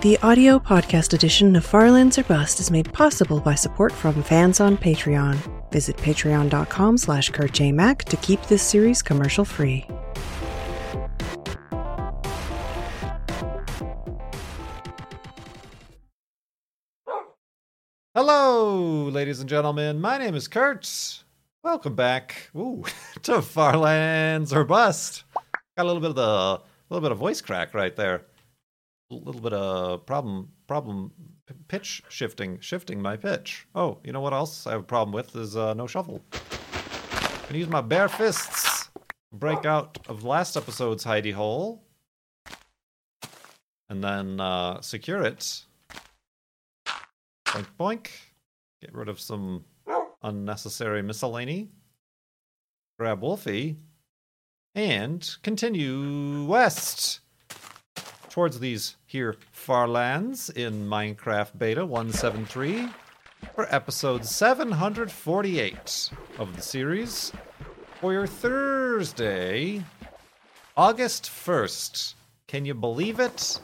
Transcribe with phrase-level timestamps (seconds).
[0.00, 4.60] The audio podcast edition of Farlands or Bust is made possible by support from fans
[4.60, 5.36] on Patreon.
[5.72, 9.84] Visit patreon.com slash kurtjmac to keep this series commercial free.
[18.14, 20.00] Hello, ladies and gentlemen.
[20.00, 21.24] My name is Kurt.
[21.64, 22.84] Welcome back ooh,
[23.24, 25.24] to Farlands or Bust.
[25.76, 28.22] Got a little bit of the a little bit of voice crack right there.
[29.10, 31.12] A little bit of problem problem
[31.68, 33.66] pitch shifting shifting my pitch.
[33.74, 35.86] Oh, you know what else I have a problem with is uh, no.
[35.94, 36.20] I'm
[37.46, 38.90] gonna use my bare fists.
[39.32, 41.82] Break out of last episode's hidey hole.
[43.88, 45.64] And then uh, secure it.
[47.46, 48.08] Boink boink.
[48.82, 49.64] Get rid of some
[50.22, 51.70] unnecessary miscellany.
[52.98, 53.78] Grab Wolfie.
[54.74, 57.20] And continue west
[58.38, 62.88] towards these here far lands in Minecraft Beta 173
[63.52, 67.32] for episode 748 of the series
[68.00, 69.82] for your Thursday,
[70.76, 72.14] August 1st.
[72.46, 73.58] Can you believe it?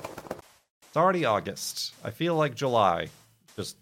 [0.89, 1.95] It's already August.
[2.03, 3.11] I feel like July
[3.55, 3.77] just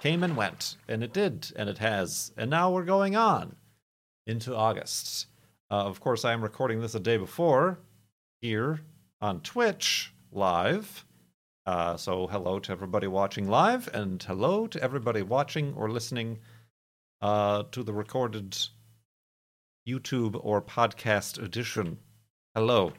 [0.00, 3.54] came and went, and it did, and it has, and now we're going on
[4.26, 5.28] into August.
[5.70, 7.78] Uh, of course, I am recording this a day before
[8.40, 8.80] here
[9.20, 11.04] on Twitch live.
[11.66, 16.38] Uh, so, hello to everybody watching live, and hello to everybody watching or listening
[17.20, 18.56] uh, to the recorded
[19.86, 21.98] YouTube or podcast edition.
[22.54, 22.92] Hello,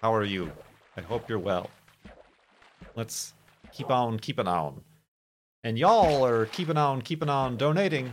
[0.00, 0.50] how are you?
[0.96, 1.70] I hope you're well.
[2.96, 3.34] Let's
[3.72, 4.80] keep on keeping on.
[5.62, 8.12] And y'all are keeping on keeping on donating.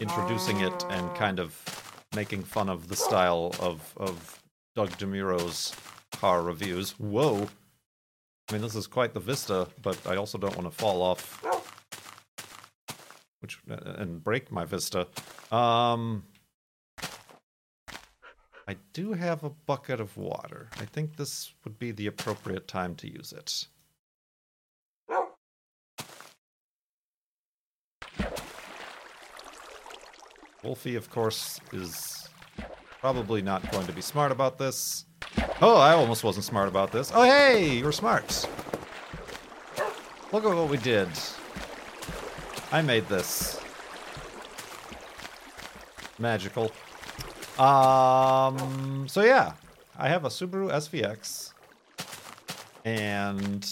[0.00, 1.58] introducing it and kind of
[2.14, 4.42] making fun of the style of of
[4.76, 5.74] Doug DeMuro's
[6.12, 6.90] car reviews.
[6.98, 7.48] Whoa.
[8.50, 11.42] I mean, this is quite the vista, but I also don't want to fall off
[13.44, 15.06] which and break my vista.
[15.52, 16.24] Um
[18.66, 20.70] I do have a bucket of water.
[20.80, 23.66] I think this would be the appropriate time to use it.
[30.62, 32.26] Wolfie, of course, is
[33.00, 35.04] probably not going to be smart about this.
[35.60, 37.12] Oh, I almost wasn't smart about this.
[37.14, 38.48] Oh, hey, you were smart.
[40.32, 41.08] Look at what we did.
[42.74, 43.60] I made this.
[46.18, 46.72] Magical.
[47.56, 49.52] Um, so yeah,
[49.96, 51.52] I have a Subaru SVX.
[52.84, 53.62] And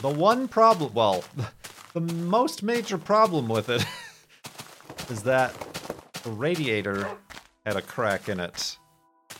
[0.00, 1.22] the one problem, well,
[1.92, 3.84] the most major problem with it
[5.10, 5.54] is that
[6.22, 7.06] the radiator
[7.66, 8.78] had a crack in it.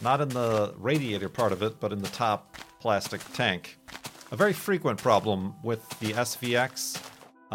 [0.03, 3.79] Not in the radiator part of it, but in the top plastic tank.
[4.31, 7.01] A very frequent problem with the SVX,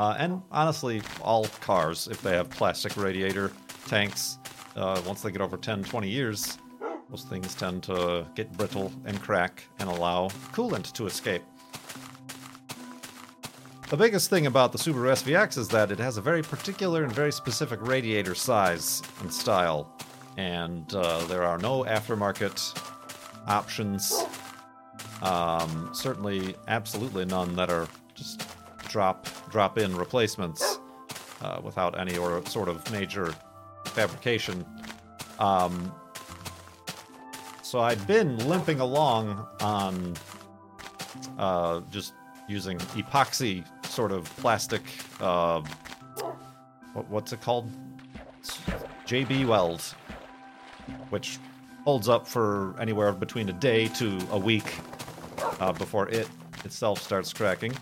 [0.01, 3.51] uh, and honestly, all cars, if they have plastic radiator
[3.86, 4.39] tanks,
[4.75, 6.57] uh, once they get over 10, 20 years,
[7.12, 11.44] Those things tend to get brittle and crack and allow coolant to escape.
[13.89, 17.12] The biggest thing about the Subaru SVX is that it has a very particular and
[17.12, 19.94] very specific radiator size and style,
[20.38, 22.57] and uh, there are no aftermarket
[23.47, 24.24] options.
[25.21, 28.42] Um, certainly, absolutely none that are just
[28.92, 30.80] drop drop in replacements
[31.42, 33.34] uh, without any or sort of major
[33.86, 34.66] fabrication.
[35.40, 35.94] Um,
[37.64, 40.16] so I'd been limping along on
[41.38, 42.14] uh, just
[42.48, 44.82] using epoxy sort of plastic.
[45.20, 45.62] Uh,
[46.94, 47.72] what, what's it called?
[49.06, 49.82] JB Weld,
[51.10, 51.38] which
[51.86, 54.76] holds up for anywhere between a day to a week
[55.60, 56.28] uh, before it
[56.64, 57.74] itself starts cracking.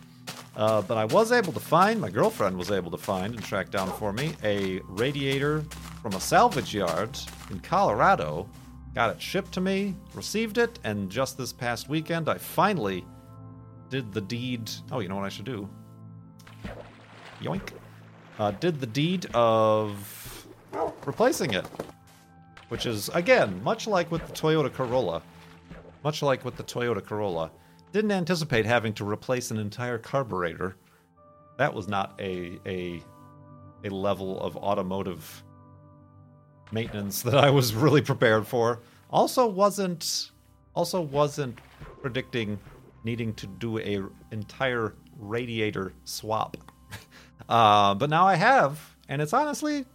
[0.59, 3.71] Uh, but I was able to find, my girlfriend was able to find and track
[3.71, 5.63] down for me a radiator
[6.01, 7.17] from a salvage yard
[7.49, 8.45] in Colorado.
[8.93, 13.05] Got it shipped to me, received it, and just this past weekend I finally
[13.89, 14.69] did the deed.
[14.91, 15.69] Oh, you know what I should do?
[17.41, 17.69] Yoink.
[18.37, 20.45] Uh, did the deed of
[21.05, 21.65] replacing it.
[22.67, 25.21] Which is, again, much like with the Toyota Corolla.
[26.03, 27.49] Much like with the Toyota Corolla.
[27.91, 30.75] Didn't anticipate having to replace an entire carburetor.
[31.57, 33.03] That was not a a
[33.83, 35.43] a level of automotive
[36.71, 38.81] maintenance that I was really prepared for.
[39.09, 40.31] Also wasn't
[40.75, 41.59] also wasn't
[42.01, 42.59] predicting
[43.03, 44.01] needing to do a
[44.31, 46.57] entire radiator swap.
[47.49, 49.85] uh, but now I have, and it's honestly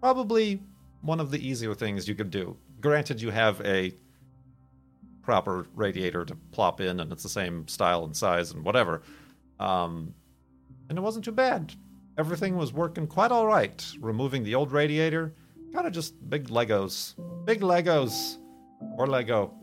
[0.00, 0.62] probably
[1.00, 2.56] one of the easier things you could do.
[2.80, 3.92] Granted, you have a
[5.22, 9.02] proper radiator to plop in, and it's the same style and size and whatever.
[9.58, 10.14] Um,
[10.88, 11.72] and it wasn't too bad.
[12.18, 13.84] Everything was working quite all right.
[14.00, 15.34] Removing the old radiator,
[15.72, 17.14] kind of just big Legos,
[17.46, 18.36] big Legos,
[18.98, 19.54] or Lego.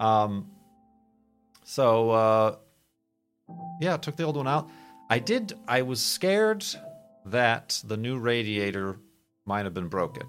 [0.00, 0.50] Um,
[1.64, 2.56] so uh,
[3.80, 4.68] yeah, took the old one out.
[5.10, 5.52] I did.
[5.68, 6.64] I was scared
[7.26, 8.98] that the new radiator
[9.46, 10.26] might have been broken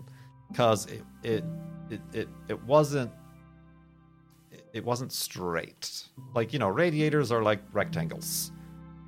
[0.49, 1.43] because it it
[1.89, 3.11] it it, it wasn't
[4.75, 6.03] it wasn't straight.
[6.35, 8.51] Like, you know, radiators are like rectangles.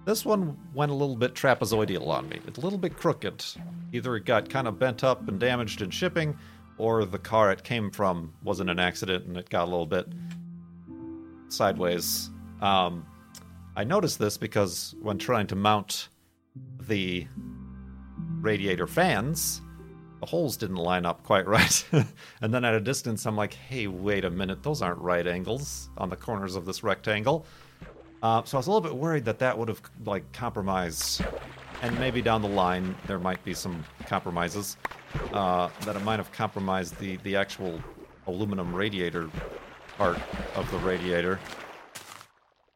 [0.05, 2.39] This one went a little bit trapezoidal on me.
[2.47, 3.43] It's a little bit crooked.
[3.91, 6.37] Either it got kind of bent up and damaged in shipping,
[6.77, 9.85] or the car it came from was in an accident and it got a little
[9.85, 10.07] bit
[11.49, 12.29] sideways.
[12.61, 13.05] Um,
[13.75, 16.07] I noticed this because when trying to mount
[16.79, 17.27] the
[18.39, 19.61] radiator fans,
[20.19, 21.85] the holes didn't line up quite right.
[22.41, 25.89] and then at a distance, I'm like, hey, wait a minute, those aren't right angles
[25.97, 27.45] on the corners of this rectangle.
[28.21, 31.23] Uh, so I was a little bit worried that that would have like compromised,
[31.83, 34.75] and maybe down the line there might be some compromises
[35.33, 37.79] uh, that it might have compromised the the actual
[38.25, 39.29] aluminum radiator
[39.97, 40.19] part
[40.55, 41.39] of the radiator.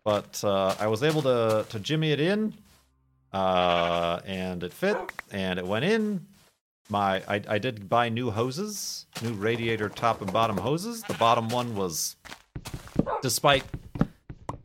[0.03, 2.53] But uh, I was able to to jimmy it in,
[3.33, 4.97] uh, and it fit,
[5.31, 6.27] and it went in,
[6.91, 11.01] my I, I did buy new hoses, new radiator top and bottom hoses.
[11.03, 12.17] The bottom one was,
[13.21, 13.63] despite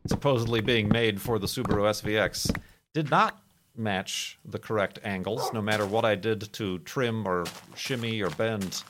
[0.07, 2.55] supposedly being made for the Subaru SVX,
[2.93, 3.41] did not
[3.75, 5.51] match the correct angles.
[5.53, 7.45] No matter what I did to trim or
[7.75, 8.83] shimmy or bend,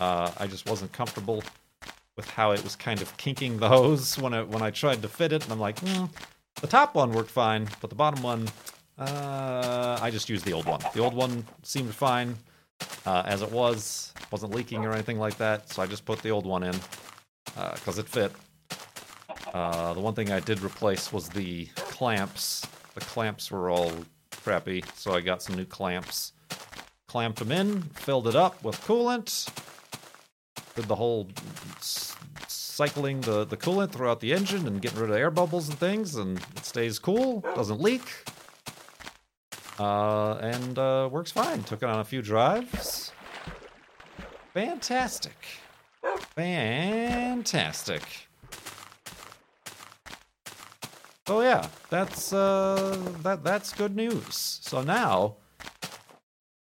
[0.00, 1.42] uh, I just wasn't comfortable
[2.16, 5.08] with how it was kind of kinking the hose when I when I tried to
[5.08, 5.42] fit it.
[5.42, 6.08] And I'm like, mm,
[6.60, 8.48] the top one worked fine, but the bottom one,
[8.98, 10.80] uh, I just used the old one.
[10.94, 12.36] The old one seemed fine
[13.06, 14.12] uh, as it was.
[14.30, 16.76] wasn't leaking or anything like that, so I just put the old one in
[17.54, 18.32] because uh, it fit.
[19.54, 22.66] Uh, the one thing I did replace was the clamps.
[22.94, 23.92] The clamps were all
[24.42, 26.32] crappy, so I got some new clamps.
[27.06, 29.48] Clamped them in, filled it up with coolant,
[30.74, 31.28] did the whole
[31.78, 32.14] s-
[32.46, 36.16] cycling the, the coolant throughout the engine and getting rid of air bubbles and things,
[36.16, 38.02] and it stays cool, doesn't leak.
[39.78, 41.62] Uh, and uh, works fine.
[41.62, 43.12] Took it on a few drives.
[44.54, 45.36] Fantastic.
[46.34, 48.02] Fantastic.
[51.28, 54.34] Oh yeah, that's uh, that that's good news.
[54.62, 55.36] So now,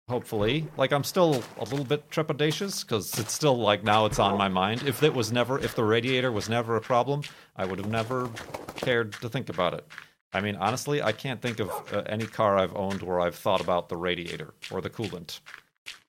[0.08, 4.36] hopefully, like I'm still a little bit trepidatious because it's still like now it's on
[4.36, 4.82] my mind.
[4.82, 7.22] If it was never, if the radiator was never a problem,
[7.56, 8.28] I would have never
[8.74, 9.86] cared to think about it.
[10.32, 13.60] I mean, honestly, I can't think of uh, any car I've owned where I've thought
[13.60, 15.40] about the radiator or the coolant.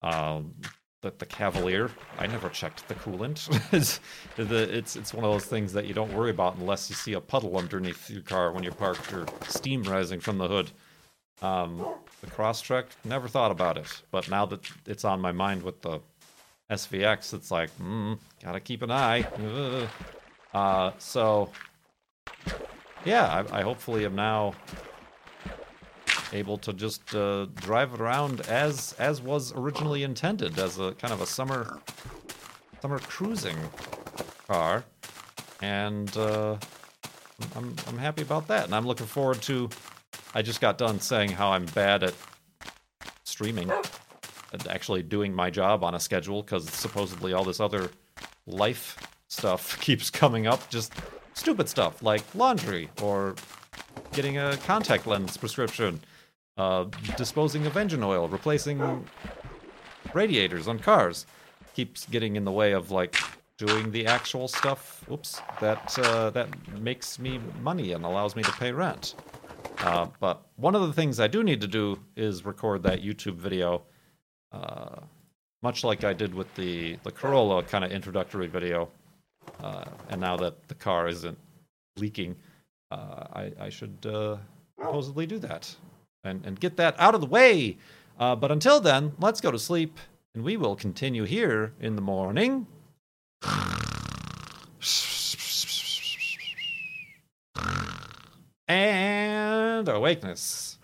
[0.02, 0.56] Um,
[1.02, 3.48] the, the Cavalier, I never checked the coolant.
[3.74, 4.02] it's,
[4.36, 7.14] the, it's it's one of those things that you don't worry about unless you see
[7.14, 10.72] a puddle underneath your car when you're parked or steam rising from the hood.
[11.42, 11.86] Um,
[12.20, 16.02] the Crosstrek, never thought about it, but now that it's on my mind with the
[16.70, 19.26] SVX, it's like, mm, gotta keep an eye.
[20.54, 21.50] Uh, so,
[23.06, 24.54] yeah, I, I hopefully am now
[26.34, 31.22] able to just uh, drive around as as was originally intended, as a kind of
[31.22, 31.80] a summer
[32.82, 33.58] summer cruising
[34.48, 34.84] car,
[35.62, 36.58] and uh,
[37.56, 39.70] I'm I'm happy about that, and I'm looking forward to.
[40.34, 42.14] I just got done saying how I'm bad at
[43.24, 43.72] streaming,
[44.70, 47.90] actually doing my job on a schedule because supposedly all this other
[48.46, 50.94] life stuff keeps coming up, just
[51.40, 53.34] stupid stuff like laundry or
[54.12, 56.00] getting a contact lens prescription,
[56.58, 56.84] uh,
[57.16, 59.06] disposing of engine oil, replacing
[60.14, 61.26] radiators on cars.
[61.76, 63.16] Keeps getting in the way of like
[63.58, 65.06] doing the actual stuff.
[65.10, 69.16] Oops, that uh, that makes me money and allows me to pay rent.
[69.78, 73.36] Uh, but one of the things I do need to do is record that YouTube
[73.36, 73.84] video,
[74.52, 75.00] uh,
[75.62, 78.90] much like I did with the the Corolla kind of introductory video.
[79.62, 81.38] Uh, and now that the car isn't
[81.98, 82.36] leaking,
[82.92, 84.38] uh, I, I should uh,
[84.80, 85.76] supposedly do that
[86.24, 87.78] and, and get that out of the way.
[88.20, 89.98] Uh, but until then, let's go to sleep,
[90.36, 92.68] and we will continue here in the morning.
[98.68, 100.78] And awakeness.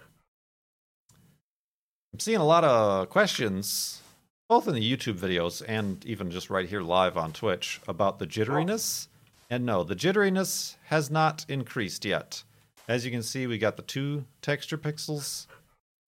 [2.13, 4.01] I'm seeing a lot of questions,
[4.47, 8.27] both in the YouTube videos and even just right here live on Twitch, about the
[8.27, 9.07] jitteriness.
[9.49, 12.43] And no, the jitteriness has not increased yet.
[12.87, 15.47] As you can see, we got the two texture pixels.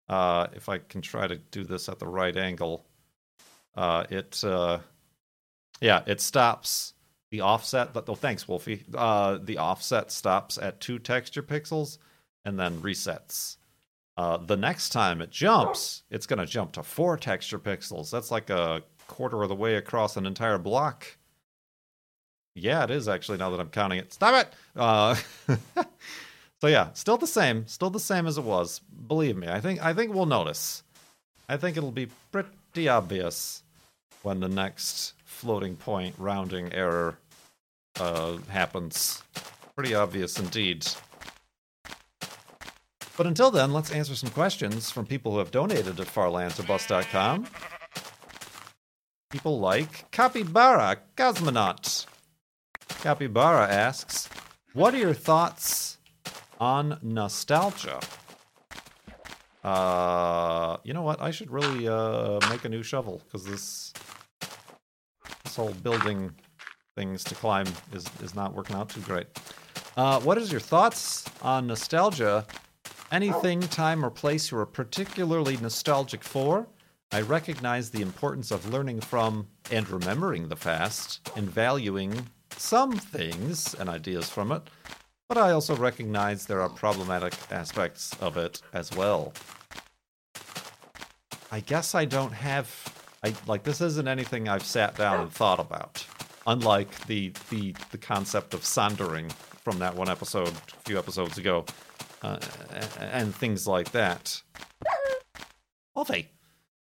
[0.07, 2.85] Uh, if I can try to do this at the right angle,
[3.75, 4.79] uh, it uh,
[5.81, 6.93] yeah, it stops
[7.31, 7.93] the offset.
[7.93, 8.83] But, Oh, thanks, Wolfie.
[8.95, 11.97] Uh, the offset stops at two texture pixels
[12.45, 13.57] and then resets.
[14.17, 18.09] Uh, the next time it jumps, it's going to jump to four texture pixels.
[18.09, 21.17] That's like a quarter of the way across an entire block.
[22.55, 23.37] Yeah, it is actually.
[23.37, 24.53] Now that I'm counting it, stop it.
[24.75, 25.15] Uh,
[26.59, 28.79] so yeah, still the same, still the same as it was.
[29.07, 30.81] Believe me, I think I think we'll notice.
[31.47, 33.61] I think it'll be pretty obvious
[34.23, 37.19] when the next floating point rounding error
[37.99, 39.21] uh, happens.
[39.75, 40.87] Pretty obvious indeed.
[43.17, 47.47] But until then, let's answer some questions from people who have donated at farlandsorbust.com.
[49.31, 52.05] People like Capybara Cosmonaut.
[53.01, 54.29] Capybara asks,
[54.73, 55.97] What are your thoughts
[56.59, 57.99] on nostalgia?
[59.63, 61.19] Uh, you know what?
[61.19, 63.93] I should really uh, make a new shovel because this
[65.43, 66.33] this whole building
[66.95, 69.27] things to climb is is not working out too great.
[69.97, 72.45] Uh, what is your thoughts on nostalgia?
[73.11, 76.67] Anything, time, or place you are particularly nostalgic for?
[77.13, 83.73] I recognize the importance of learning from and remembering the past and valuing some things
[83.75, 84.63] and ideas from it,
[85.29, 89.31] but I also recognize there are problematic aspects of it as well.
[91.49, 92.69] I guess I don't have
[93.23, 96.05] I like this isn't anything I've sat down and thought about.
[96.45, 99.29] Unlike the the the concept of sandering
[99.63, 101.65] from that one episode a few episodes ago,
[102.21, 102.39] uh,
[102.99, 104.41] and things like that.
[105.95, 106.29] Wolfie,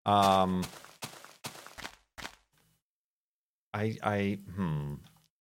[0.07, 0.65] um,
[3.75, 4.95] I I hmm,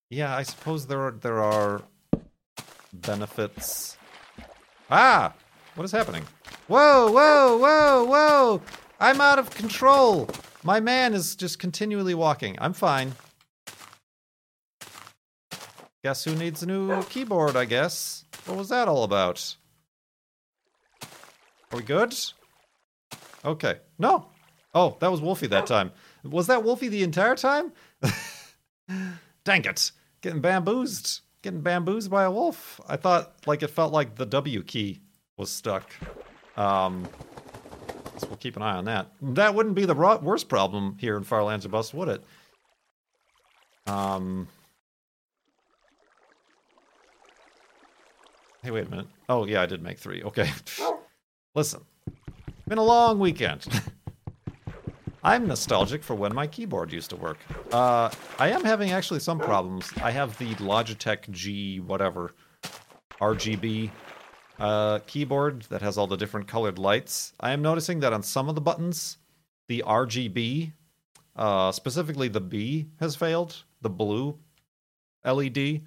[0.09, 1.81] yeah, I suppose there are there are
[2.93, 3.97] benefits.
[4.89, 5.33] Ah,
[5.75, 6.25] what is happening?
[6.67, 8.61] Whoa, whoa, whoa, whoa!
[8.99, 10.29] I'm out of control.
[10.63, 12.57] My man is just continually walking.
[12.59, 13.13] I'm fine.
[16.03, 18.25] Guess who needs a new keyboard, I guess?
[18.45, 19.55] What was that all about?
[21.71, 22.15] Are we good?
[23.45, 23.79] Okay.
[23.97, 24.27] No.
[24.73, 25.91] Oh, that was Wolfie that time.
[26.23, 27.71] Was that Wolfie the entire time?
[29.43, 29.91] Dang it.
[30.21, 31.21] Getting bamboozed.
[31.41, 32.81] Getting bamboozed by a wolf.
[32.87, 34.99] I thought like it felt like the W key
[35.37, 35.89] was stuck.
[36.57, 37.07] Um
[38.17, 39.07] so we'll keep an eye on that.
[39.21, 42.23] That wouldn't be the worst problem here in Farlands or Bust, would it?
[43.87, 44.47] Um.
[48.61, 49.07] Hey, wait a minute.
[49.29, 50.21] Oh, yeah, I did make three.
[50.21, 50.51] Okay.
[51.55, 51.81] Listen,
[52.67, 53.67] been a long weekend.
[55.23, 57.39] I'm nostalgic for when my keyboard used to work.
[57.71, 59.91] Uh, I am having actually some problems.
[60.01, 62.35] I have the Logitech G whatever
[63.19, 63.89] RGB
[64.59, 67.33] uh, keyboard that has all the different colored lights.
[67.39, 69.17] I am noticing that on some of the buttons,
[69.67, 70.73] the RGB,
[71.35, 73.63] uh, specifically the B, has failed.
[73.81, 74.37] The blue
[75.25, 75.81] LED,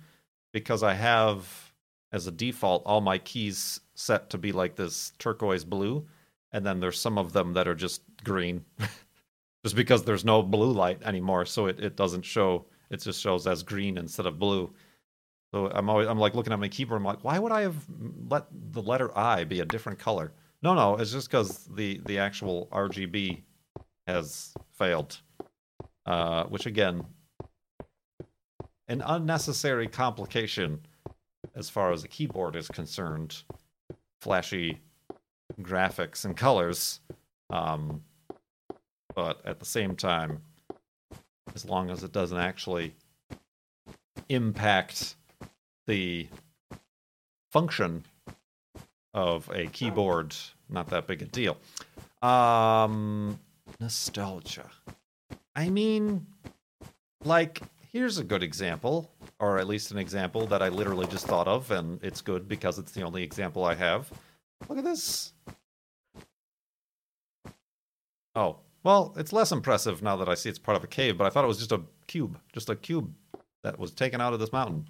[0.53, 1.72] because I have
[2.13, 6.07] as a default all my keys set to be like this turquoise blue,
[6.53, 8.65] and then there's some of them that are just green.
[9.65, 12.67] just because there's no blue light anymore, so it, it doesn't show.
[12.91, 14.73] It just shows as green instead of blue.
[15.53, 17.01] So I'm always I'm like looking at my keyboard.
[17.01, 17.77] I'm like, why would I have
[18.29, 20.33] let the letter I be a different color?
[20.63, 23.43] No, no, it's just because the the actual RGB
[24.07, 25.21] has failed.
[26.05, 27.05] Uh, which again,
[28.89, 30.81] an unnecessary complication
[31.55, 33.43] as far as the keyboard is concerned.
[34.21, 34.81] Flashy
[35.61, 37.01] graphics and colors.
[37.51, 38.03] Um,
[39.15, 40.43] but at the same time,
[41.55, 42.95] as long as it doesn't actually
[44.29, 45.17] impact
[45.87, 46.29] the
[47.51, 48.05] function
[49.13, 50.35] of a keyboard,
[50.71, 51.59] not that big a deal.
[52.23, 53.39] Um,
[53.79, 54.71] nostalgia.
[55.55, 56.27] I mean,
[57.25, 57.61] like,
[57.93, 61.71] here's a good example, or at least an example that I literally just thought of,
[61.71, 64.11] and it's good because it's the only example I have.
[64.69, 65.33] Look at this.
[68.35, 71.27] Oh, well, it's less impressive now that I see it's part of a cave, but
[71.27, 73.13] I thought it was just a cube, just a cube
[73.63, 74.87] that was taken out of this mountain.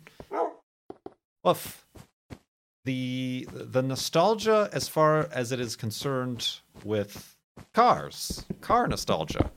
[1.45, 1.87] Woof.
[2.85, 7.37] The the nostalgia as far as it is concerned with
[7.75, 9.51] cars, car nostalgia.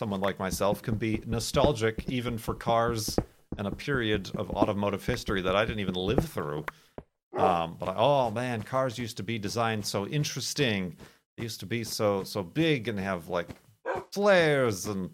[0.00, 3.18] Someone like myself can be nostalgic even for cars
[3.58, 6.64] and a period of automotive history that I didn't even live through.
[7.36, 10.96] Um, but I, oh man, cars used to be designed so interesting.
[11.36, 13.50] They used to be so so big and have like
[14.10, 15.10] flares and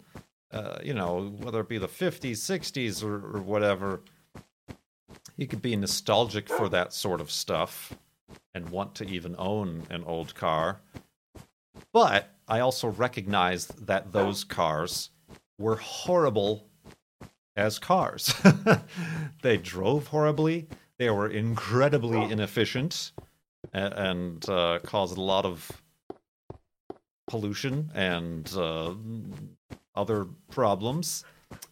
[0.52, 4.02] uh, you know whether it be the 50s 60s or, or whatever.
[5.36, 7.92] You could be nostalgic for that sort of stuff
[8.54, 10.78] and want to even own an old car.
[11.92, 15.10] But i also recognized that those cars
[15.58, 16.68] were horrible
[17.56, 18.34] as cars
[19.42, 20.66] they drove horribly
[20.98, 23.12] they were incredibly inefficient
[23.72, 25.82] and, and uh, caused a lot of
[27.26, 28.94] pollution and uh,
[29.94, 31.24] other problems.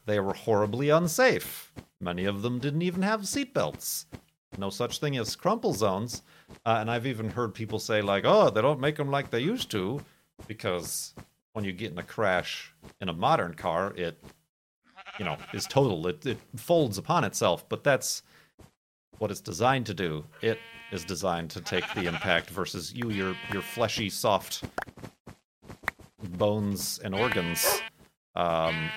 [0.07, 1.73] They were horribly unsafe.
[2.00, 4.07] Many of them didn't even have seatbelts.
[4.59, 6.22] No such thing as crumple zones.
[6.64, 9.40] Uh, and I've even heard people say, like, oh, they don't make them like they
[9.40, 10.01] used to,
[10.47, 11.14] because
[11.53, 14.23] when you get in a crash in a modern car, it,
[15.18, 16.07] you know, is total.
[16.07, 17.68] It, it folds upon itself.
[17.68, 18.23] But that's
[19.18, 20.25] what it's designed to do.
[20.42, 20.59] It
[20.92, 24.64] is designed to take the impact versus you, your your fleshy, soft
[26.23, 27.83] bones and organs.
[28.35, 28.90] Um,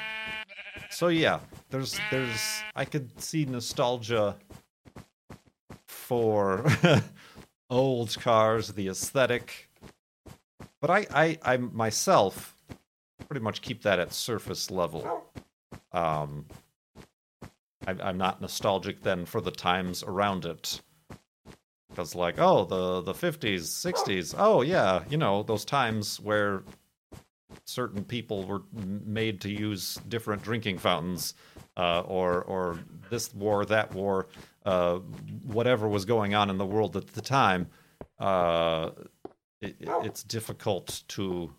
[0.89, 4.36] so yeah, there's there's I could see nostalgia
[5.88, 6.65] for
[7.69, 9.66] old cars, the aesthetic,
[10.82, 12.56] but I, I I myself
[13.28, 15.26] pretty much keep that at surface level.
[15.91, 16.46] Um,
[17.86, 20.82] I, I'm not nostalgic then for the times around it
[21.89, 26.63] because like oh the the 50s 60s oh yeah you know those times where
[27.65, 28.62] certain people were
[29.06, 31.34] made to use different drinking fountains,
[31.76, 34.28] uh, or or this war, that war,
[34.65, 34.96] uh,
[35.46, 37.67] whatever was going on in the world at the time.
[38.20, 38.91] Uh,
[39.62, 41.54] it, it's difficult to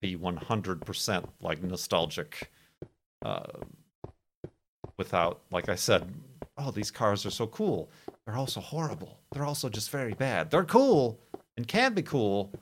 [0.00, 2.50] be 100% like nostalgic
[3.24, 3.46] uh,
[4.96, 6.12] without, like I said,
[6.56, 7.90] oh, these cars are so cool.
[8.24, 9.18] They're also horrible.
[9.32, 10.50] They're also just very bad.
[10.50, 11.18] They're cool
[11.56, 12.52] and can be cool,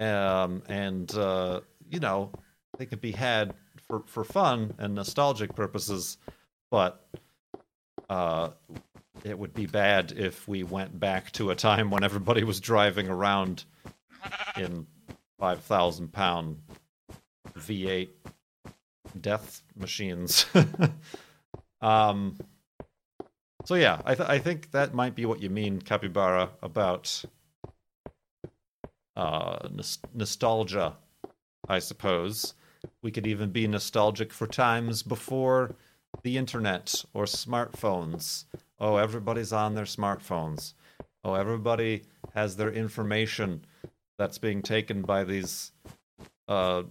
[0.00, 2.32] um, and uh, you know,
[2.78, 3.54] they could be had
[3.86, 6.18] for, for fun and nostalgic purposes,
[6.70, 7.06] but
[8.08, 8.50] uh,
[9.24, 13.08] it would be bad if we went back to a time when everybody was driving
[13.08, 13.64] around
[14.56, 14.86] in
[15.38, 16.60] 5,000 pound
[17.58, 18.08] V8
[19.20, 20.46] death machines.
[21.80, 22.38] um,
[23.64, 27.24] so yeah, I, th- I think that might be what you mean, Capybara, about
[29.16, 29.68] uh,
[30.14, 30.96] nostalgia
[31.68, 32.54] I suppose.
[33.02, 35.74] We could even be nostalgic for times before
[36.22, 38.44] the internet or smartphones.
[38.78, 40.74] Oh, everybody's on their smartphones.
[41.24, 42.02] Oh, everybody
[42.34, 43.64] has their information
[44.18, 45.72] that's being taken by these
[46.48, 46.82] uh,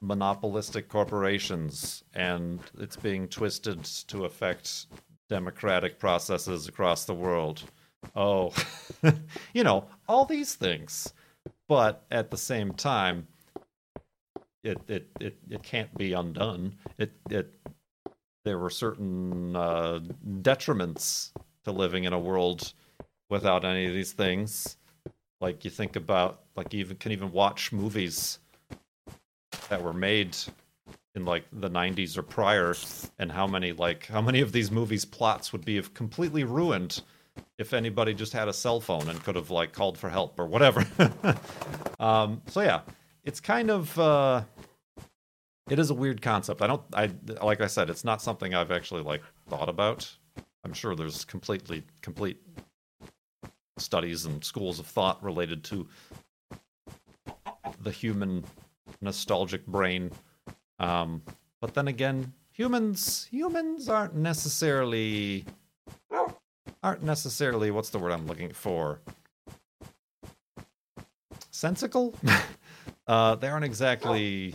[0.00, 4.86] monopolistic corporations, and it's being twisted to affect
[5.28, 7.62] democratic processes across the world.
[8.14, 8.52] Oh,
[9.52, 11.12] you know, all these things.
[11.68, 13.26] But at the same time,
[14.62, 16.76] it it it, it can't be undone.
[16.98, 17.54] It it
[18.44, 20.00] there were certain uh,
[20.40, 21.32] detriments
[21.64, 22.72] to living in a world
[23.28, 24.76] without any of these things.
[25.40, 28.38] Like you think about, like you even can even watch movies
[29.68, 30.36] that were made
[31.14, 32.74] in like the 90s or prior,
[33.18, 37.02] and how many like how many of these movies' plots would be completely ruined
[37.58, 40.46] if anybody just had a cell phone and could have like called for help or
[40.46, 40.86] whatever.
[42.00, 42.80] um, so yeah,
[43.24, 44.42] it's kind of uh,
[45.68, 46.62] it is a weird concept.
[46.62, 46.82] I don't.
[46.92, 47.10] I
[47.42, 50.10] like I said, it's not something I've actually like thought about.
[50.64, 52.42] I'm sure there's completely complete
[53.80, 55.86] studies and schools of thought related to
[57.80, 58.44] the human
[59.00, 60.10] nostalgic brain.
[60.78, 61.22] Um,
[61.60, 65.44] but then again, humans humans aren't necessarily
[66.82, 69.00] aren't necessarily what's the word I'm looking for?
[71.50, 72.14] Sensical?
[73.06, 74.54] uh, they aren't exactly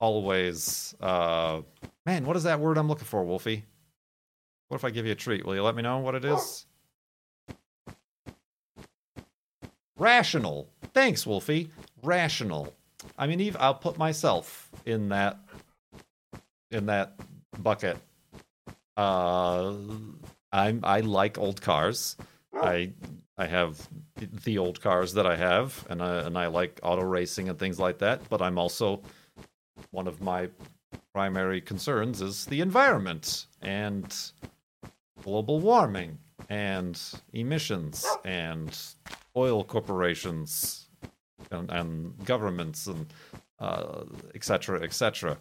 [0.00, 1.62] always uh
[2.04, 3.64] man, what is that word I'm looking for, Wolfie?
[4.68, 5.44] What if I give you a treat?
[5.44, 6.66] Will you let me know what it is?
[9.96, 10.68] Rational.
[10.92, 11.70] Thanks, Wolfie.
[12.02, 12.72] Rational.
[13.18, 15.38] I mean, Eve, I'll put myself in that
[16.70, 17.14] in that
[17.62, 17.98] bucket.
[18.96, 19.74] Uh,
[20.52, 22.16] I'm I like old cars.
[22.54, 22.92] I
[23.36, 23.88] I have
[24.44, 27.78] the old cars that I have, and I and I like auto racing and things
[27.78, 28.28] like that.
[28.28, 29.02] But I'm also
[29.90, 30.48] one of my
[31.12, 34.14] primary concerns is the environment and
[35.22, 36.18] global warming
[36.48, 37.00] and
[37.32, 38.76] emissions and
[39.36, 40.88] oil corporations
[41.50, 43.06] and, and governments and
[43.60, 44.82] uh, etc.
[44.82, 45.38] et.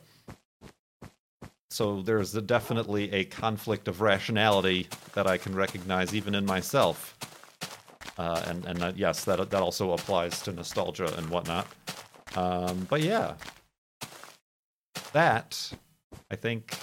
[1.70, 7.18] So there's definitely a conflict of rationality that I can recognize even in myself.
[8.18, 11.68] Uh, and and yes, that that also applies to nostalgia and whatnot.
[12.36, 13.34] Um, but yeah,
[15.14, 15.74] that
[16.30, 16.78] I think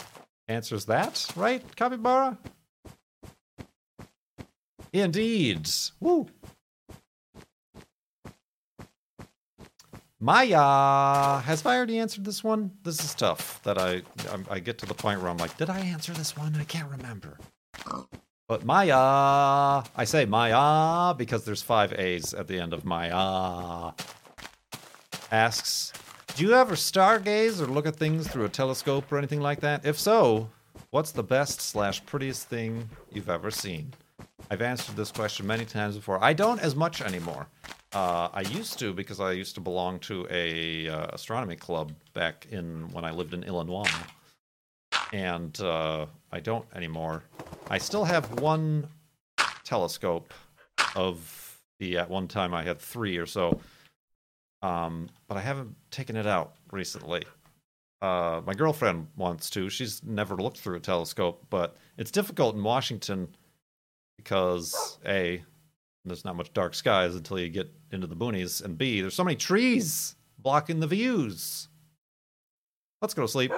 [0.48, 2.36] answers that, right, Capybara?
[4.92, 5.68] Indeed.
[6.00, 6.26] Woo.
[10.22, 12.72] Maya, has I already answered this one?
[12.82, 13.62] This is tough.
[13.62, 14.02] That I
[14.50, 16.54] I get to the point where I'm like, did I answer this one?
[16.56, 17.38] I can't remember.
[18.46, 18.96] But Maya,
[19.96, 23.92] I say Maya because there's five A's at the end of Maya.
[25.32, 25.92] Asks,
[26.36, 29.86] do you ever stargaze or look at things through a telescope or anything like that?
[29.86, 30.50] If so,
[30.90, 33.94] what's the best slash prettiest thing you've ever seen?
[34.52, 36.22] I've answered this question many times before.
[36.22, 37.46] I don't as much anymore.
[37.92, 42.48] Uh, I used to because I used to belong to a uh, astronomy club back
[42.50, 43.88] in when I lived in Illinois,
[45.12, 47.22] and uh, I don't anymore.
[47.68, 48.88] I still have one
[49.62, 50.34] telescope
[50.96, 53.60] of the at one time I had three or so,
[54.62, 57.22] um, but I haven't taken it out recently.
[58.02, 59.68] Uh, my girlfriend wants to.
[59.68, 63.28] She's never looked through a telescope, but it's difficult in Washington
[64.22, 65.42] because a
[66.04, 69.24] there's not much dark skies until you get into the boonies, and B, there's so
[69.24, 71.68] many trees blocking the views.
[73.02, 73.52] Let's go to sleep.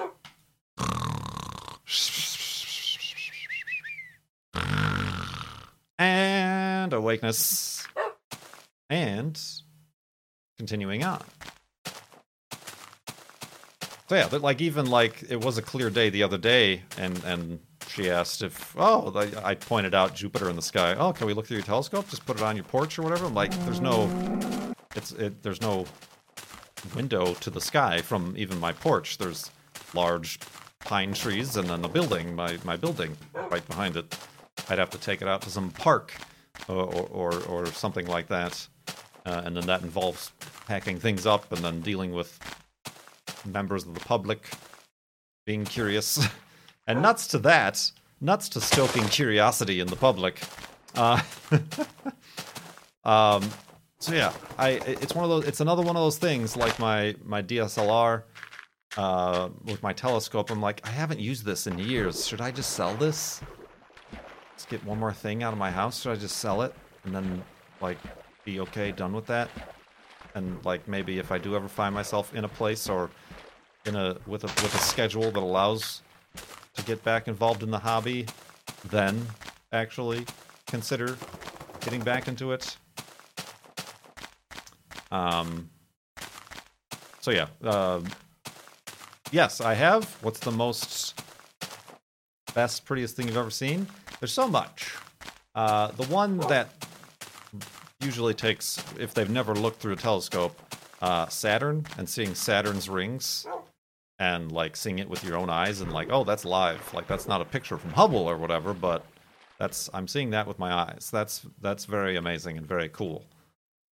[5.99, 7.87] And awakeness.
[8.89, 9.39] And
[10.57, 11.23] continuing on.
[14.09, 17.59] So yeah, like even like it was a clear day the other day, and and
[17.93, 20.95] she asked if, oh, I pointed out Jupiter in the sky.
[20.95, 22.09] Oh, can we look through your telescope?
[22.09, 23.25] Just put it on your porch or whatever.
[23.25, 24.09] I'm like, there's no,
[24.95, 25.85] it's it, there's no
[26.95, 29.19] window to the sky from even my porch.
[29.19, 29.51] There's
[29.93, 30.39] large
[30.79, 34.17] pine trees and then the building, my my building right behind it.
[34.69, 36.13] I'd have to take it out to some park
[36.67, 38.67] or or, or something like that,
[39.27, 40.31] uh, and then that involves
[40.65, 42.39] packing things up and then dealing with
[43.45, 44.49] members of the public
[45.45, 46.27] being curious.
[46.87, 50.41] And nuts to that, nuts to stoking curiosity in the public.
[50.95, 51.21] Uh,
[53.05, 53.49] um,
[53.99, 55.47] so yeah, I it's one of those.
[55.47, 58.23] It's another one of those things like my my DSLR
[58.97, 60.51] uh, with my telescope.
[60.51, 62.27] I'm like, I haven't used this in years.
[62.27, 63.41] Should I just sell this?
[64.51, 66.01] Let's get one more thing out of my house.
[66.01, 67.43] Should I just sell it and then
[67.81, 67.97] like
[68.43, 69.49] be okay, done with that?
[70.35, 73.09] And like maybe if I do ever find myself in a place or
[73.85, 76.01] in a with a with a schedule that allows
[76.73, 78.25] to get back involved in the hobby,
[78.89, 79.25] then
[79.71, 80.25] actually
[80.67, 81.15] consider
[81.81, 82.77] getting back into it.
[85.11, 85.69] Um.
[87.21, 88.01] So yeah, uh,
[89.31, 90.05] yes, I have.
[90.23, 91.21] What's the most
[92.53, 93.87] best, prettiest thing you've ever seen?
[94.19, 94.95] There's so much.
[95.55, 96.69] Uh, the one that
[98.01, 100.59] usually takes, if they've never looked through a telescope,
[101.01, 103.45] uh, Saturn and seeing Saturn's rings
[104.19, 106.93] and like seeing it with your own eyes and like oh that's live.
[106.93, 109.05] Like that's not a picture from hubble or whatever but
[109.59, 111.09] that's i'm seeing that with my eyes.
[111.11, 113.25] That's that's very amazing and very cool.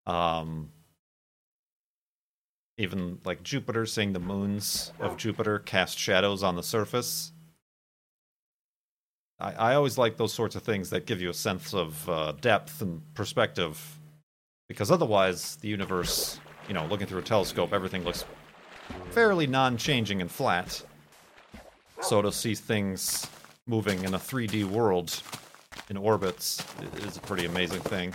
[0.07, 0.70] Um
[2.77, 7.33] even like jupiter seeing the moons of jupiter cast shadows on the surface.
[9.38, 12.33] I, I always like those sorts of things that give you a sense of uh,
[12.40, 13.98] depth and perspective
[14.68, 18.24] because otherwise the universe you know looking through a telescope everything looks
[19.11, 20.83] fairly non-changing and flat.
[22.01, 23.27] So to see things
[23.66, 25.23] moving in a 3D world
[25.88, 26.64] in orbits
[26.99, 28.14] is a pretty amazing thing.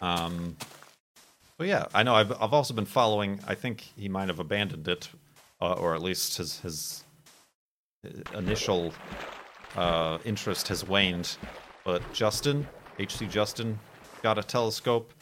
[0.00, 0.56] Um,
[1.58, 3.38] but yeah, I know I've I've also been following.
[3.46, 5.08] I think he might have abandoned it,
[5.60, 7.04] uh, or at least his his
[8.34, 8.92] initial
[9.76, 11.36] uh, interest has waned.
[11.84, 12.66] But Justin,
[12.98, 13.78] HC Justin,
[14.22, 15.12] got a telescope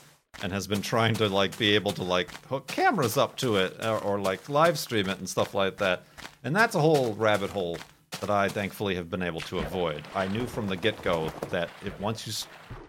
[0.43, 3.77] and has been trying to like be able to like hook cameras up to it
[3.85, 6.05] or, or like live stream it and stuff like that.
[6.45, 7.77] And that's a whole rabbit hole
[8.21, 10.03] that I thankfully have been able to avoid.
[10.15, 12.33] I knew from the get go that if once you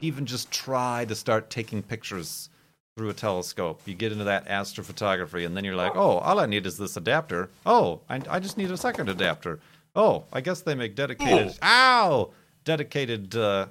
[0.02, 2.50] even just try to start taking pictures
[2.98, 6.46] through a telescope, you get into that astrophotography, and then you're like, oh, all I
[6.46, 7.50] need is this adapter.
[7.66, 9.60] Oh, I, I just need a second adapter.
[9.96, 12.32] Oh, I guess they make dedicated, ow,
[12.66, 13.68] dedicated uh,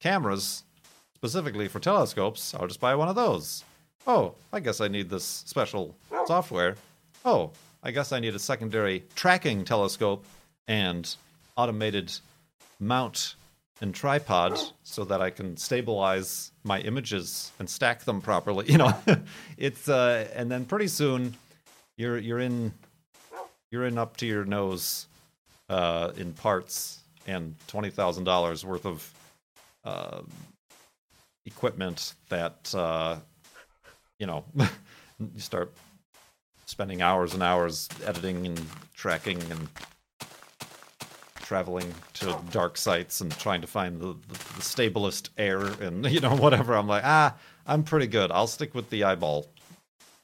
[0.00, 0.64] cameras
[1.22, 2.52] specifically for telescopes.
[2.52, 3.62] I'll just buy one of those.
[4.08, 5.94] Oh, I guess I need this special
[6.26, 6.74] software.
[7.24, 10.24] Oh, I guess I need a secondary tracking telescope
[10.66, 11.14] and
[11.56, 12.12] automated
[12.80, 13.36] mount
[13.80, 18.66] and tripod so that I can stabilize my images and stack them properly.
[18.72, 18.92] You know,
[19.56, 21.36] it's uh, and then pretty soon
[21.96, 22.72] you're you're in
[23.70, 25.06] you're in up to your nose
[25.68, 29.12] uh, in parts and twenty thousand dollars worth of
[29.84, 30.22] uh,
[31.46, 33.16] equipment that uh,
[34.18, 35.72] you know you start
[36.66, 39.68] spending hours and hours editing and tracking and
[41.36, 46.20] traveling to dark sites and trying to find the, the, the stablest air and you
[46.20, 46.74] know whatever.
[46.74, 48.30] I'm like ah i'm pretty good.
[48.30, 49.46] I'll stick with the eyeball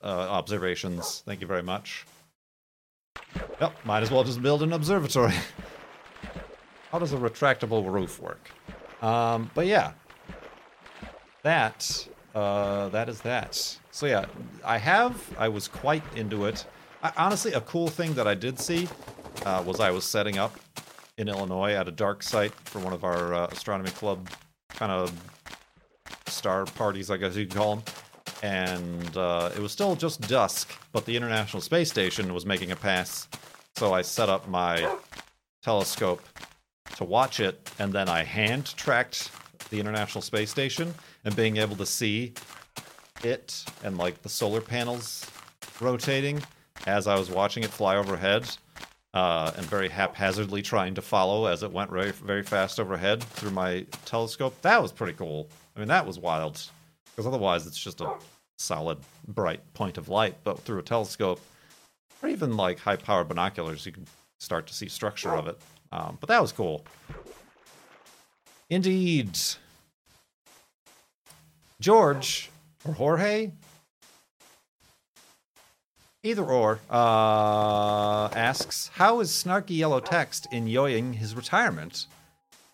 [0.02, 1.22] uh, observations.
[1.26, 2.06] Thank you very much.
[3.60, 5.34] Yep might as well just build an observatory.
[6.92, 8.50] How does a retractable roof work?
[9.02, 9.92] Um, but yeah
[11.48, 13.78] that uh, that is that.
[13.90, 14.26] So yeah
[14.64, 16.64] i have i was quite into it.
[17.02, 18.86] I, honestly a cool thing that i did see
[19.46, 20.54] uh, was i was setting up
[21.16, 24.28] in illinois at a dark site for one of our uh, astronomy club
[24.80, 25.12] kind of
[26.26, 27.84] star parties i guess you could call them
[28.42, 32.76] and uh, it was still just dusk but the international space station was making a
[32.76, 33.26] pass.
[33.76, 34.74] So i set up my
[35.62, 36.22] telescope
[36.96, 39.30] to watch it, and then I hand tracked
[39.70, 42.32] the International Space Station and being able to see
[43.24, 45.26] it and like the solar panels
[45.80, 46.42] rotating
[46.86, 48.48] as I was watching it fly overhead,
[49.14, 53.50] uh, and very haphazardly trying to follow as it went very very fast overhead through
[53.50, 54.60] my telescope.
[54.62, 55.48] That was pretty cool.
[55.76, 56.62] I mean, that was wild
[57.10, 58.14] because otherwise it's just a
[58.58, 61.40] solid bright point of light, but through a telescope
[62.22, 64.06] or even like high power binoculars, you can
[64.38, 65.58] start to see structure of it.
[65.92, 66.84] Um, but that was cool.
[68.70, 69.38] Indeed.
[71.80, 72.50] George
[72.84, 73.52] or Jorge,
[76.22, 82.06] either or, uh, asks, "How is snarky yellow text enjoying his retirement?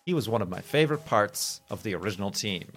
[0.05, 2.71] He was one of my favorite parts of the original team.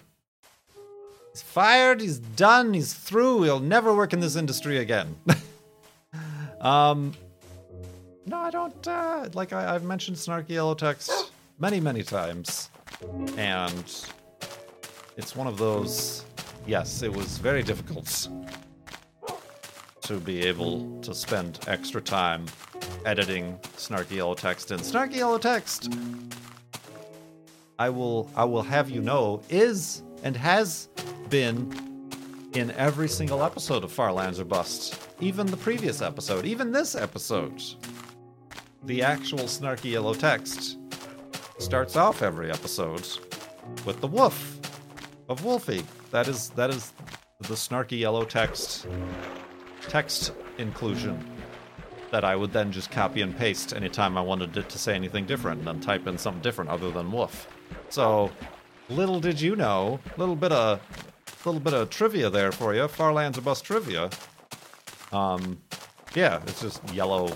[1.33, 2.01] He's fired.
[2.01, 2.73] He's done.
[2.73, 3.43] He's through.
[3.43, 5.15] He'll never work in this industry again."
[6.61, 7.13] um,
[8.25, 8.87] no, I don't.
[8.87, 12.69] Uh, like I, I've mentioned snarky yellow text many, many times,
[13.37, 14.05] and
[15.19, 16.25] it's one of those.
[16.65, 18.29] Yes, it was very difficult
[20.01, 22.45] to be able to spend extra time
[23.05, 25.93] editing snarky yellow text and snarky yellow text.
[27.77, 28.31] I will.
[28.35, 30.87] I will have you know is and has
[31.29, 32.09] been
[32.53, 37.61] in every single episode of Farlands or Bust, even the previous episode, even this episode
[38.83, 40.77] the actual snarky yellow text
[41.57, 43.05] starts off every episode
[43.85, 44.58] with the woof
[45.29, 45.83] of Wolfie.
[46.11, 46.91] That is that is
[47.41, 48.87] the snarky yellow text
[49.87, 51.23] text inclusion
[52.11, 55.25] that I would then just copy and paste anytime I wanted it to say anything
[55.25, 57.47] different and type in something different other than woof.
[57.89, 58.31] So
[58.89, 60.81] little did you know, little bit of
[61.45, 64.09] little bit of trivia there for you, Farlands or Bust trivia.
[65.13, 65.61] Um
[66.15, 67.29] yeah, it's just yellow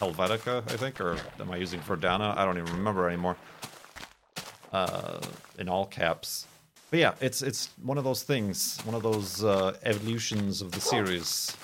[0.00, 2.36] Helvetica, I think, or am I using Verdana?
[2.36, 3.36] I don't even remember anymore.
[4.74, 5.20] Uh,
[5.56, 6.48] in all caps.
[6.90, 10.80] But yeah, it's it's one of those things, one of those uh, evolutions of the
[10.80, 11.56] series.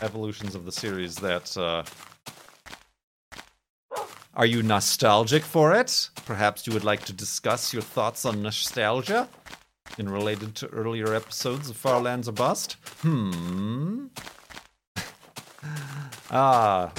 [0.00, 1.56] Evolutions of the series that.
[1.56, 1.84] Uh,
[4.34, 6.10] are you nostalgic for it?
[6.26, 9.28] Perhaps you would like to discuss your thoughts on nostalgia
[9.98, 12.76] in related to earlier episodes of Farlands or Bust?
[13.02, 14.06] Hmm.
[16.30, 16.92] Ah.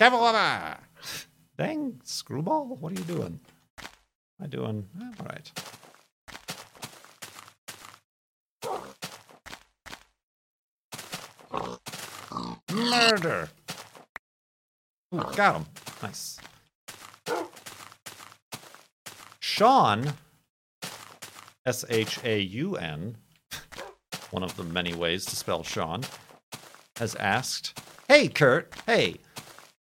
[0.00, 0.83] Cavalana!
[1.56, 3.38] Dang, screwball, what are you doing?
[3.78, 3.86] Am
[4.40, 4.88] I doing?
[5.00, 5.52] Eh, all right.
[12.72, 13.48] Murder!
[15.14, 15.66] Ooh, got him.
[16.02, 16.40] Nice.
[19.38, 20.14] Sean,
[21.64, 23.16] S H A U N,
[24.32, 26.02] one of the many ways to spell Sean,
[26.96, 29.18] has asked, Hey, Kurt, hey,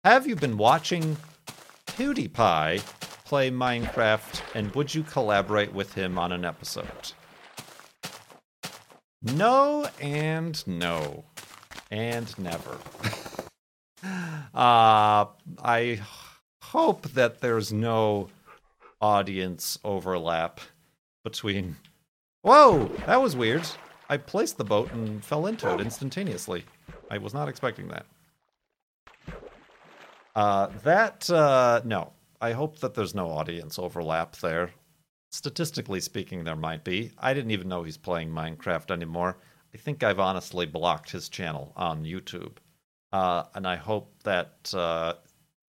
[0.03, 1.17] have you been watching
[1.97, 2.85] PewDiePie
[3.25, 7.13] play Minecraft and would you collaborate with him on an episode?
[9.21, 11.25] No and no.
[11.91, 12.77] And never.
[14.53, 15.25] uh,
[15.63, 15.99] I
[16.61, 18.29] hope that there's no
[19.01, 20.59] audience overlap
[21.23, 21.75] between.
[22.41, 23.67] Whoa, that was weird.
[24.09, 26.63] I placed the boat and fell into it instantaneously.
[27.11, 28.05] I was not expecting that.
[30.39, 32.13] Uh, that, uh, no.
[32.39, 34.71] I hope that there's no audience overlap there.
[35.31, 37.11] Statistically speaking, there might be.
[37.17, 39.37] I didn't even know he's playing Minecraft anymore.
[39.73, 42.53] I think I've honestly blocked his channel on YouTube.
[43.11, 45.15] Uh, and I hope that, uh,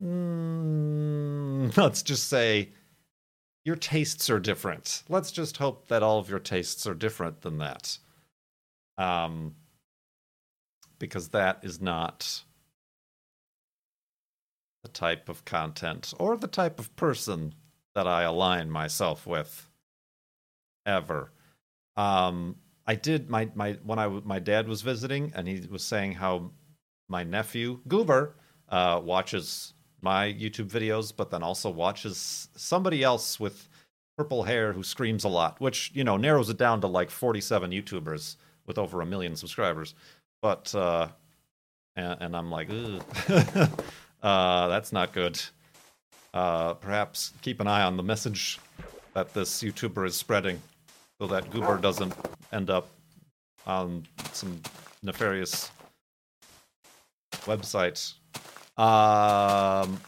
[0.01, 2.71] mm, let's just say,
[3.65, 5.03] your tastes are different.
[5.09, 7.99] Let's just hope that all of your tastes are different than that.
[8.99, 9.57] Um,
[11.01, 12.45] because that is not
[14.83, 17.55] the type of content or the type of person
[17.95, 19.69] that I align myself with
[20.87, 21.33] ever.
[21.97, 26.13] Um, I did my my when I my dad was visiting and he was saying
[26.13, 26.51] how
[27.09, 28.37] my nephew Goober
[28.69, 33.69] uh, watches my YouTube videos, but then also watches somebody else with
[34.17, 37.71] purple hair who screams a lot, which you know narrows it down to like 47
[37.71, 39.95] YouTubers with over a million subscribers.
[40.43, 41.09] But uh,
[41.97, 42.71] and, and I'm like,
[44.23, 45.41] uh, that's not good.
[46.33, 48.59] Uh, perhaps keep an eye on the message
[49.15, 50.61] that this YouTuber is spreading,
[51.21, 52.15] so that Goober doesn't
[52.53, 52.89] end up
[53.67, 54.61] on some
[55.03, 55.71] nefarious
[57.47, 58.15] website.
[58.79, 60.01] Um,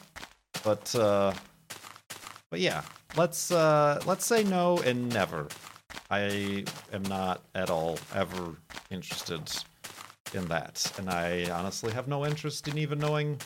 [0.62, 1.32] but uh,
[2.50, 2.82] but yeah,
[3.16, 5.48] let's uh, let's say no and never.
[6.10, 8.54] I am not at all ever
[8.90, 9.42] interested
[10.34, 13.38] in that, and I honestly have no interest in even knowing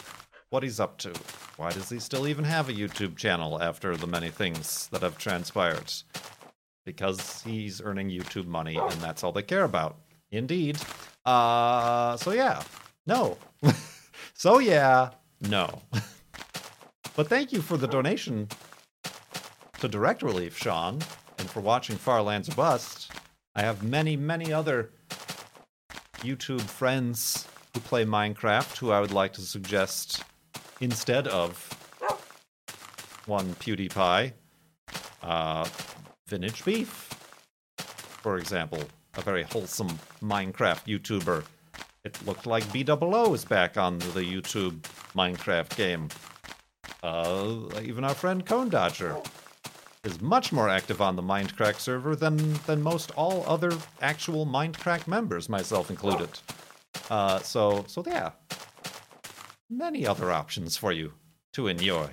[0.50, 1.12] what he's up to.
[1.56, 5.18] Why does he still even have a YouTube channel after the many things that have
[5.18, 5.92] transpired?
[6.84, 9.96] Because he's earning YouTube money, and that's all they care about.
[10.30, 10.78] Indeed.
[11.24, 12.62] Uh, so yeah,
[13.06, 13.36] no.
[14.34, 15.82] so yeah, no.
[17.16, 18.48] but thank you for the donation
[19.80, 21.00] to Direct Relief, Sean,
[21.38, 23.10] and for watching Far Lands Bust.
[23.54, 24.90] I have many, many other
[26.18, 30.22] YouTube friends who play Minecraft who I would like to suggest
[30.80, 31.68] instead of
[33.26, 34.32] one PewDiePie.
[35.22, 35.68] Uh,
[36.28, 37.08] Vintage Beef,
[38.22, 38.82] for example,
[39.14, 41.44] a very wholesome Minecraft YouTuber.
[42.04, 44.80] It looked like BOO is back on the YouTube
[45.14, 46.08] Minecraft game.
[47.02, 49.16] Uh, even our friend Cone Dodger
[50.04, 55.06] is much more active on the Mindcrack server than than most all other actual Mindcrack
[55.06, 56.28] members, myself included.
[57.10, 58.30] Uh, so so yeah,
[59.68, 61.12] many other options for you
[61.52, 62.10] to enjoy.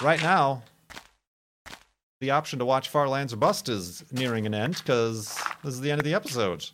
[0.00, 0.62] Right now,
[2.20, 5.80] the option to watch Far Lands or Bust is nearing an end because this is
[5.80, 6.68] the end of the episode.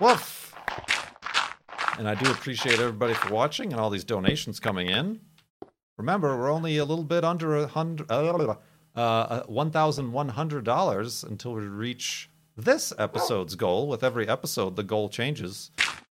[0.00, 0.54] Woof!
[1.98, 5.20] And I do appreciate everybody for watching and all these donations coming in.
[5.98, 8.56] Remember, we're only a little bit under a hundred, uh,
[8.96, 13.86] uh, one thousand one hundred dollars until we reach this episode's goal.
[13.86, 15.70] With every episode, the goal changes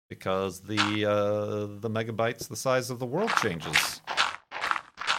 [0.09, 4.01] because the uh, the megabytes, the size of the world changes.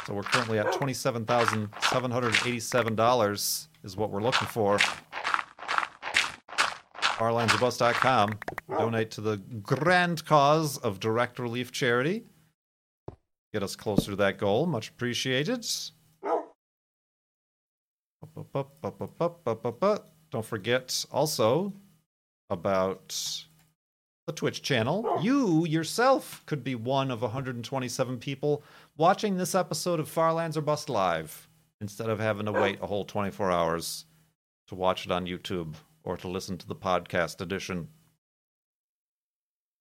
[0.07, 4.79] So we're currently at twenty-seven thousand seven hundred eighty-seven dollars is what we're looking for.
[7.21, 8.39] FarlandsOrBust.com.
[8.71, 12.25] Donate to the grand cause of direct relief charity.
[13.53, 14.67] Get us closer to that goal.
[14.67, 15.67] Much appreciated.
[20.31, 21.73] Don't forget also
[22.49, 23.45] about
[24.33, 25.19] Twitch channel.
[25.23, 28.63] You yourself could be one of 127 people
[28.97, 31.49] watching this episode of Far Lands or Bust live
[31.81, 34.05] instead of having to wait a whole 24 hours
[34.69, 35.75] to watch it on YouTube
[36.05, 37.89] or to listen to the podcast edition.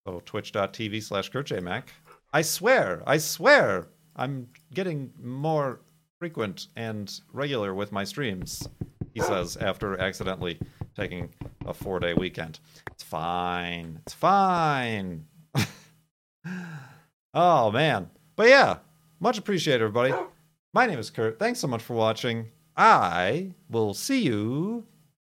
[0.07, 1.83] So twitch.tv slash KurtJMac.
[2.31, 5.81] I swear, I swear, I'm getting more
[6.19, 8.67] frequent and regular with my streams,
[9.13, 10.59] he says after accidentally
[10.95, 11.33] taking
[11.65, 12.59] a four day weekend.
[12.91, 13.99] It's fine.
[14.03, 15.25] It's fine.
[17.33, 18.09] oh, man.
[18.35, 18.77] But yeah,
[19.19, 20.13] much appreciated, everybody.
[20.73, 21.39] My name is Kurt.
[21.39, 22.47] Thanks so much for watching.
[22.77, 24.85] I will see you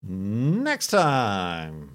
[0.03, 1.91] next time.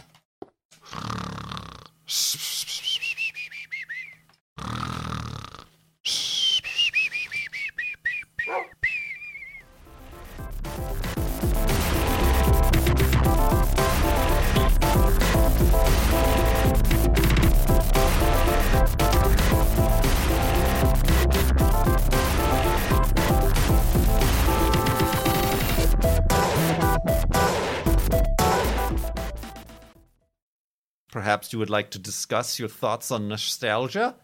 [31.35, 34.14] Perhaps you would like to discuss your thoughts on nostalgia